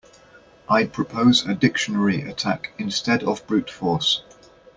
[0.67, 4.23] I'd propose a dictionary attack instead of brute force.